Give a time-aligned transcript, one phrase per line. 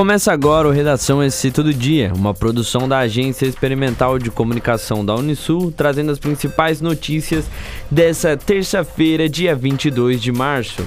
[0.00, 5.14] Começa agora o Redação SC Todo Dia, uma produção da Agência Experimental de Comunicação da
[5.14, 7.44] Unisul, trazendo as principais notícias
[7.90, 10.86] dessa terça-feira, dia 22 de março.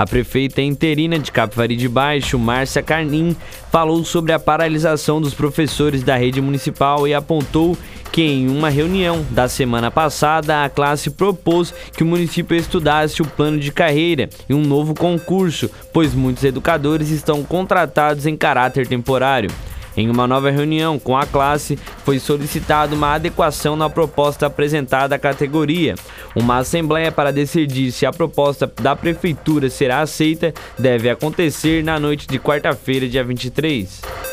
[0.00, 3.36] A prefeita interina de Capivari de Baixo, Márcia Carnim,
[3.70, 7.76] falou sobre a paralisação dos professores da rede municipal e apontou
[8.10, 13.26] que em uma reunião da semana passada a classe propôs que o município estudasse o
[13.26, 19.50] plano de carreira e um novo concurso, pois muitos educadores estão contratados em caráter temporário.
[19.96, 25.18] Em uma nova reunião com a classe, foi solicitada uma adequação na proposta apresentada à
[25.18, 25.94] categoria.
[26.34, 32.26] Uma assembleia para decidir se a proposta da prefeitura será aceita deve acontecer na noite
[32.26, 34.29] de quarta-feira, dia 23.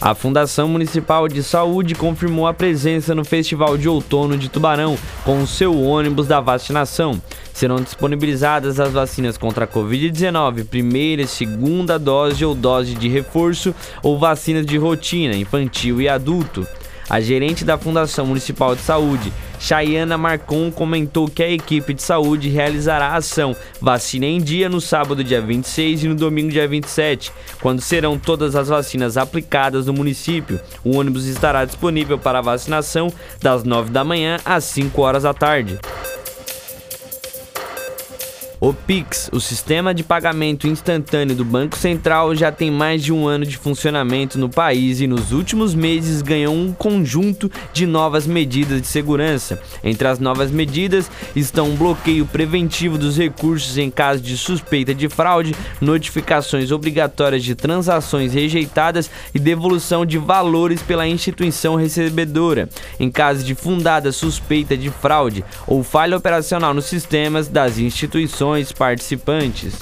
[0.00, 5.42] A Fundação Municipal de Saúde confirmou a presença no Festival de Outono de Tubarão com
[5.42, 7.20] o seu ônibus da vacinação.
[7.52, 13.74] Serão disponibilizadas as vacinas contra a Covid-19, primeira e segunda dose ou dose de reforço,
[14.02, 16.66] ou vacinas de rotina, infantil e adulto.
[17.10, 19.30] A gerente da Fundação Municipal de Saúde,
[19.60, 24.80] Chayana Marcon, comentou que a equipe de saúde realizará a ação Vacina em Dia no
[24.80, 27.30] sábado, dia 26 e no domingo, dia 27,
[27.60, 30.58] quando serão todas as vacinas aplicadas no município.
[30.82, 35.78] O ônibus estará disponível para vacinação das 9 da manhã às 5 horas da tarde.
[38.62, 43.26] O Pix, o sistema de pagamento instantâneo do Banco Central, já tem mais de um
[43.26, 48.82] ano de funcionamento no país e nos últimos meses ganhou um conjunto de novas medidas
[48.82, 49.58] de segurança.
[49.82, 55.08] Entre as novas medidas estão um bloqueio preventivo dos recursos em caso de suspeita de
[55.08, 62.68] fraude, notificações obrigatórias de transações rejeitadas e devolução de valores pela instituição recebedora,
[62.98, 69.78] em caso de fundada suspeita de fraude ou falha operacional nos sistemas das instituições participantes.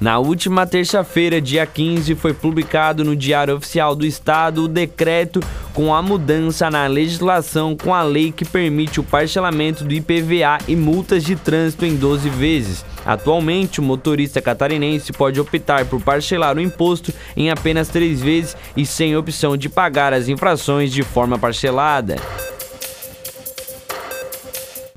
[0.00, 5.40] Na última terça-feira, dia 15, foi publicado no Diário Oficial do Estado o decreto
[5.74, 10.76] com a mudança na legislação com a lei que permite o parcelamento do IPVA e
[10.76, 12.84] multas de trânsito em 12 vezes.
[13.04, 18.86] Atualmente, o motorista catarinense pode optar por parcelar o imposto em apenas três vezes e
[18.86, 22.16] sem opção de pagar as infrações de forma parcelada.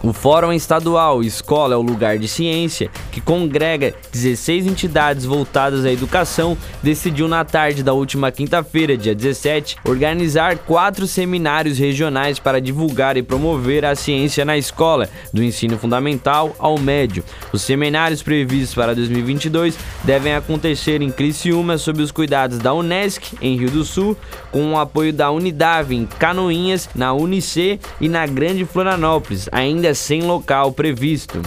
[0.03, 5.91] O Fórum Estadual Escola é o Lugar de Ciência, que congrega 16 entidades voltadas à
[5.91, 13.17] educação, decidiu na tarde da última quinta-feira, dia 17, organizar quatro seminários regionais para divulgar
[13.17, 17.23] e promover a ciência na escola, do ensino fundamental ao médio.
[17.51, 23.57] Os seminários previstos para 2022 devem acontecer em Criciúma sob os cuidados da Unesc, em
[23.57, 24.17] Rio do Sul,
[24.51, 30.21] com o apoio da Unidade em Canoinhas, na Unice e na Grande Florianópolis, ainda sem
[30.21, 31.41] local previsto.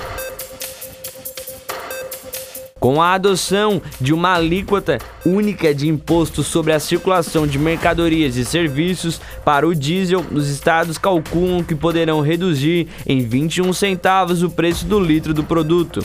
[2.85, 8.45] Com a adoção de uma alíquota única de imposto sobre a circulação de mercadorias e
[8.45, 14.85] serviços para o diesel, os estados calculam que poderão reduzir em 21 centavos o preço
[14.85, 16.05] do litro do produto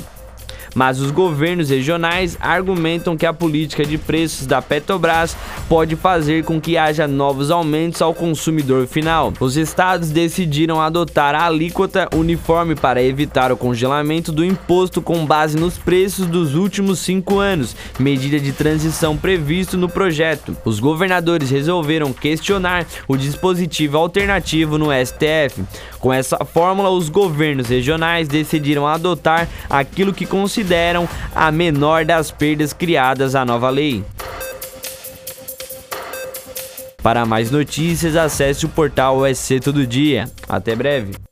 [0.76, 5.36] mas os governos regionais argumentam que a política de preços da Petrobras
[5.68, 9.34] pode fazer com que haja novos aumentos ao consumidor final.
[9.40, 15.58] Os estados decidiram adotar a alíquota uniforme para evitar o congelamento do imposto com base
[15.58, 20.56] nos preços dos últimos cinco anos, medida de transição previsto no projeto.
[20.64, 25.64] Os governadores resolveram questionar o dispositivo alternativo no STF.
[26.00, 32.32] Com essa fórmula, os governos regionais decidiram adotar aquilo que consideram consideram a menor das
[32.32, 34.04] perdas criadas à nova lei.
[37.02, 40.30] Para mais notícias, acesse o portal SC Todo Dia.
[40.50, 41.29] Até breve.